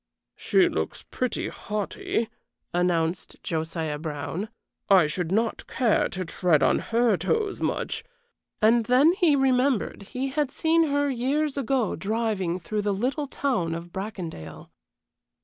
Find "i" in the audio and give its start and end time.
4.89-5.05